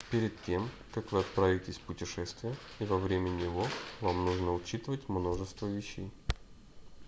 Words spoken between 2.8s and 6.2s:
во время него вам нужно учитывать множество вещей